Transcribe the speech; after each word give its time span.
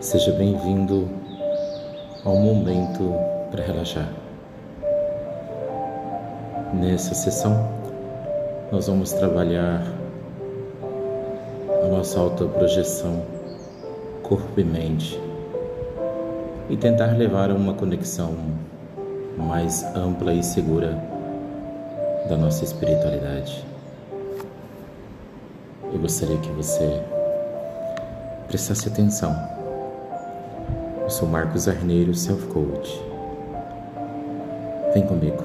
Seja 0.00 0.32
bem-vindo 0.32 1.10
ao 2.24 2.34
momento 2.34 3.14
para 3.50 3.62
relaxar. 3.62 4.08
Nessa 6.72 7.14
sessão, 7.14 7.68
nós 8.72 8.86
vamos 8.86 9.12
trabalhar 9.12 9.82
a 11.84 11.86
nossa 11.88 12.18
autoprojeção, 12.18 13.22
corpo 14.22 14.58
e 14.58 14.64
mente, 14.64 15.20
e 16.70 16.78
tentar 16.78 17.14
levar 17.14 17.50
a 17.50 17.54
uma 17.54 17.74
conexão 17.74 18.34
mais 19.36 19.84
ampla 19.94 20.32
e 20.32 20.42
segura 20.42 20.98
da 22.26 22.38
nossa 22.38 22.64
espiritualidade. 22.64 23.62
Eu 25.92 25.98
gostaria 25.98 26.38
que 26.38 26.48
você 26.52 27.02
prestasse 28.48 28.88
atenção 28.88 29.59
eu 31.10 31.12
sou 31.12 31.28
Marcos 31.28 31.66
Arneiro, 31.66 32.14
Self 32.14 32.46
Coach. 32.46 33.02
Vem 34.94 35.04
comigo. 35.04 35.42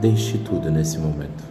Deixe 0.00 0.38
tudo 0.38 0.70
nesse 0.70 0.98
momento. 0.98 1.44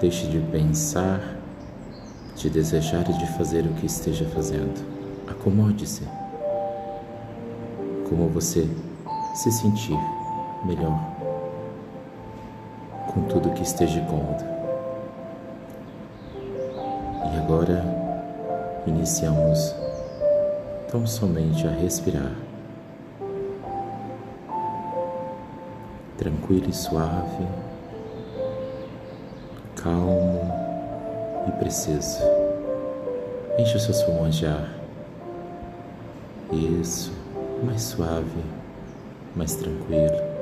Deixe 0.00 0.28
de 0.28 0.38
pensar, 0.52 1.20
de 2.36 2.48
desejar 2.48 3.10
e 3.10 3.14
de 3.14 3.26
fazer 3.32 3.64
o 3.64 3.74
que 3.74 3.86
esteja 3.86 4.24
fazendo. 4.26 4.80
Acomode-se. 5.26 6.04
Como 8.08 8.28
você 8.28 8.68
se 9.34 9.50
sentir 9.50 9.98
melhor 10.64 11.00
com 13.12 13.22
tudo 13.22 13.50
que 13.50 13.64
esteja 13.64 14.00
cômodo. 14.02 14.53
E 17.32 17.36
agora 17.38 17.84
iniciamos 18.86 19.74
tão 20.90 21.06
somente 21.06 21.66
a 21.66 21.70
respirar, 21.70 22.32
tranquilo 26.18 26.68
e 26.68 26.72
suave, 26.72 27.46
calmo 29.76 30.40
e 31.48 31.52
preciso. 31.52 32.22
Enche 33.58 33.76
os 33.76 33.82
seus 33.84 34.02
pulmões 34.02 34.34
de 34.36 34.46
ar. 34.46 34.74
Isso, 36.52 37.12
mais 37.62 37.82
suave, 37.82 38.44
mais 39.34 39.54
tranquilo. 39.54 40.34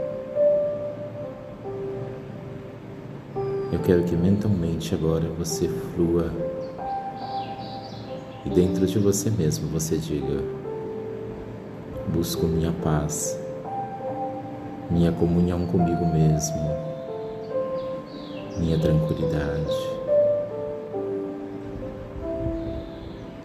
Eu 3.73 3.79
quero 3.81 4.05
que 4.05 4.15
mentalmente 4.15 4.95
agora 4.95 5.27
você 5.39 5.67
flua 5.69 6.31
e 8.45 8.51
dentro 8.51 8.87
de 8.87 8.99
você 8.99 9.31
mesmo 9.31 9.69
você 9.69 9.97
diga: 9.97 10.43
Busco 12.09 12.47
minha 12.47 12.73
paz, 12.73 13.39
minha 14.91 15.13
comunhão 15.13 15.67
comigo 15.67 16.05
mesmo, 16.07 16.59
minha 18.59 18.79
tranquilidade. 18.79 19.93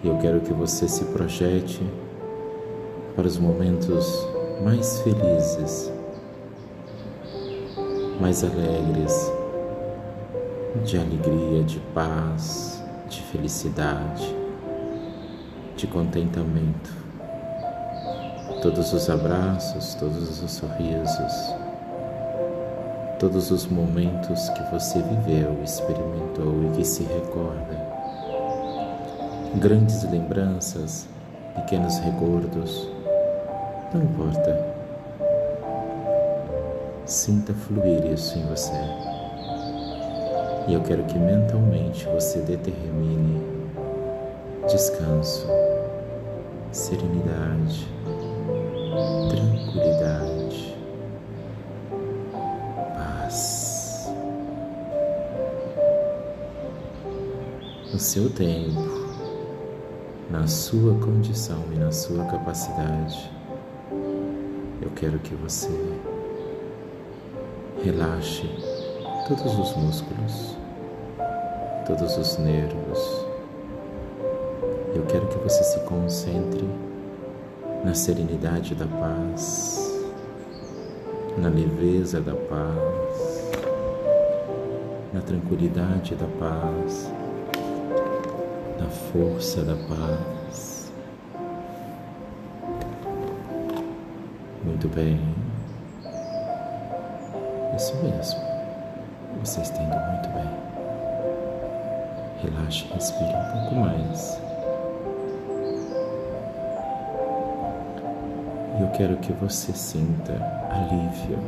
Eu 0.03 0.17
quero 0.19 0.41
que 0.41 0.53
você 0.53 0.87
se 0.87 1.05
projete 1.05 1.81
para 3.15 3.27
os 3.27 3.37
momentos 3.37 4.27
mais 4.63 5.01
felizes, 5.01 5.91
mais 8.21 8.43
alegres, 8.43 9.31
de 10.85 10.97
alegria, 10.97 11.63
de 11.63 11.79
paz, 11.93 12.83
de 13.09 13.21
felicidade 13.23 14.36
de 15.77 15.85
contentamento. 15.85 16.91
Todos 18.63 18.91
os 18.93 19.09
abraços, 19.11 19.93
todos 19.93 20.41
os 20.41 20.51
sorrisos, 20.51 21.53
todos 23.19 23.51
os 23.51 23.67
momentos 23.67 24.49
que 24.49 24.63
você 24.71 24.99
viveu, 24.99 25.61
experimentou 25.63 26.63
e 26.63 26.77
que 26.77 26.83
se 26.83 27.03
recorda. 27.03 27.77
Grandes 29.57 30.03
lembranças, 30.09 31.07
pequenos 31.53 31.99
recordos, 31.99 32.89
não 33.93 34.01
importa. 34.01 34.75
Sinta 37.05 37.53
fluir 37.53 38.03
isso 38.11 38.37
em 38.37 38.45
você. 38.47 38.73
E 40.67 40.73
eu 40.73 40.81
quero 40.81 41.03
que 41.03 41.19
mentalmente 41.19 42.05
você 42.05 42.39
determine 42.39 43.56
descanso 44.67 45.47
serenidade, 46.77 47.87
tranquilidade, 49.29 50.77
paz. 52.93 54.11
No 57.91 57.99
seu 57.99 58.29
tempo, 58.29 58.79
na 60.29 60.45
sua 60.45 60.93
condição 60.99 61.63
e 61.73 61.79
na 61.79 61.91
sua 61.91 62.25
capacidade, 62.25 63.31
eu 64.81 64.91
quero 64.95 65.17
que 65.19 65.33
você 65.35 65.71
relaxe 67.83 68.47
todos 69.27 69.57
os 69.57 69.75
músculos, 69.77 70.57
todos 71.87 72.17
os 72.17 72.37
nervos 72.37 73.26
eu 74.97 75.05
quero 75.05 75.27
que 75.27 75.37
você 75.37 75.63
se 75.63 75.79
concentre 75.81 76.67
na 77.85 77.93
serenidade 77.93 78.73
da 78.73 78.87
paz, 78.87 79.95
na 81.37 81.49
leveza 81.49 82.19
da 82.19 82.33
paz, 82.33 83.51
na 85.13 85.21
tranquilidade 85.21 86.15
da 86.15 86.25
paz, 86.39 87.11
na 88.79 88.89
força 88.89 89.61
da 89.61 89.75
paz. 89.75 90.91
Muito 94.63 94.87
bem. 94.89 95.21
Isso 97.75 97.95
mesmo. 97.97 98.41
Você 99.43 99.61
está 99.61 99.79
indo 99.79 99.95
muito 99.95 100.29
bem. 100.29 100.49
Relaxe, 102.41 102.85
respire 102.91 103.29
um 103.29 103.51
pouco 103.51 103.75
mais. 103.75 104.47
Eu 108.79 108.87
quero 108.89 109.17
que 109.17 109.33
você 109.33 109.73
sinta 109.73 110.33
alívio, 110.69 111.39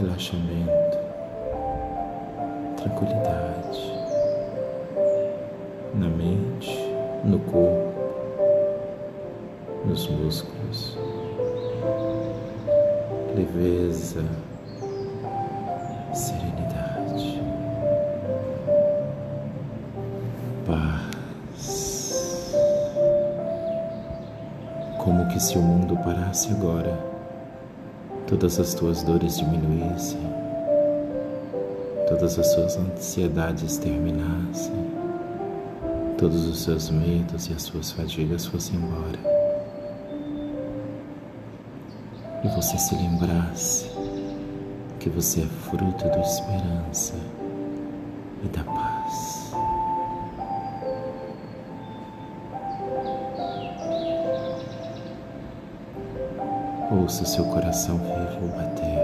relaxamento, 0.00 0.98
tranquilidade. 2.76 3.92
Na 5.94 6.08
mente, 6.08 6.76
no 7.24 7.38
corpo, 7.38 7.92
nos 9.84 10.08
músculos, 10.08 10.98
leveza, 13.36 14.24
serenidade, 16.12 16.81
como 25.02 25.26
que 25.26 25.40
se 25.40 25.58
o 25.58 25.62
mundo 25.62 25.96
parasse 25.96 26.48
agora, 26.52 26.96
todas 28.28 28.60
as 28.60 28.72
tuas 28.72 29.02
dores 29.02 29.36
diminuíssem, 29.36 30.20
todas 32.08 32.38
as 32.38 32.46
suas 32.52 32.76
ansiedades 32.76 33.78
terminassem, 33.78 34.72
todos 36.16 36.46
os 36.46 36.62
seus 36.62 36.88
medos 36.88 37.48
e 37.48 37.52
as 37.52 37.62
suas 37.62 37.90
fadigas 37.90 38.46
fossem 38.46 38.76
embora. 38.76 39.18
E 42.44 42.48
você 42.48 42.78
se 42.78 42.94
lembrasse 42.94 43.90
que 45.00 45.08
você 45.08 45.40
é 45.40 45.46
fruto 45.68 46.04
da 46.04 46.20
esperança 46.20 47.14
e 48.44 48.48
da 48.48 48.62
Ouça 57.02 57.24
seu 57.24 57.44
coração 57.46 57.98
vivo 57.98 58.46
bater. 58.56 59.02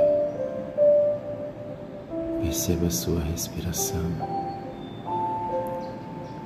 Perceba 2.41 2.87
a 2.87 2.91
sua 2.93 3.21
respiração 3.21 4.05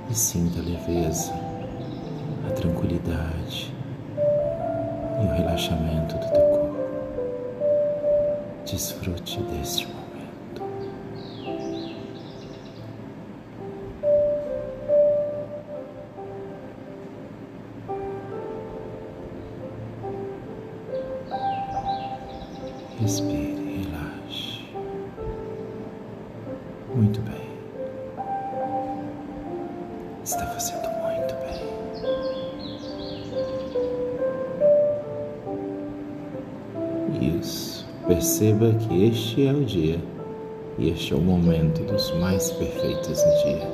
e 0.08 0.14
sinta 0.14 0.60
a 0.60 0.62
leveza, 0.62 1.34
a 2.48 2.52
tranquilidade 2.52 3.70
e 5.20 5.26
o 5.26 5.34
relaxamento 5.34 6.14
do 6.14 6.32
teu 6.32 6.42
corpo. 6.42 6.76
Desfrute 8.64 9.42
deste 9.42 9.86
momento. 9.86 10.01
Respire, 23.02 23.82
relaxe. 23.82 24.60
Muito 26.94 27.20
bem. 27.22 27.50
Está 30.22 30.46
fazendo 30.46 30.88
muito 31.02 31.34
bem. 37.18 37.38
Isso. 37.40 37.84
Perceba 38.06 38.72
que 38.74 39.06
este 39.06 39.48
é 39.48 39.52
o 39.52 39.64
dia 39.64 40.00
e 40.78 40.90
este 40.90 41.12
é 41.12 41.16
o 41.16 41.20
momento 41.20 41.82
dos 41.82 42.12
mais 42.20 42.52
perfeitos 42.52 43.20
do 43.20 43.42
dia. 43.42 43.68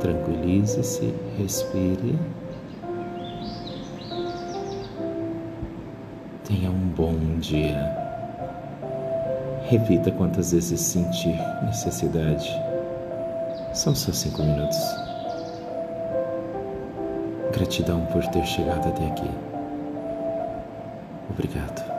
Tranquilize-se, 0.00 1.14
respire. 1.38 2.18
Tenha 6.48 6.70
um 6.70 6.88
bom 6.96 7.38
dia. 7.40 7.94
Repita 9.68 10.10
quantas 10.10 10.52
vezes 10.52 10.80
sentir 10.80 11.38
necessidade. 11.66 12.48
São 13.74 13.94
só 13.94 14.10
cinco 14.12 14.42
minutos. 14.42 14.78
Gratidão 17.52 18.06
por 18.06 18.26
ter 18.28 18.46
chegado 18.46 18.88
até 18.88 19.08
aqui. 19.08 19.30
Obrigado. 21.28 21.97